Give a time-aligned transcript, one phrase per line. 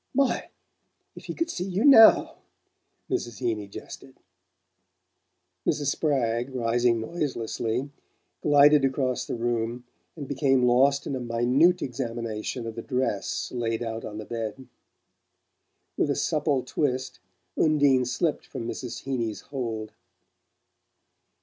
[0.15, 0.49] "My!
[1.15, 2.37] If he could see you now!"
[3.07, 3.37] Mrs.
[3.37, 4.17] Heeny jested.
[5.63, 5.91] Mrs.
[5.91, 7.91] Spragg, rising noiselessly,
[8.41, 9.83] glided across the room
[10.15, 14.67] and became lost in a minute examination of the dress laid out on the bed.
[15.97, 17.19] With a supple twist
[17.55, 19.03] Undine slipped from Mrs.
[19.03, 19.93] Heeny's hold.